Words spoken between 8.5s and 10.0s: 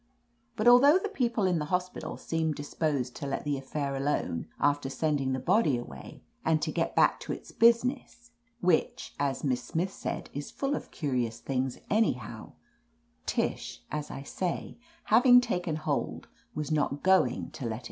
which, as Miss Smith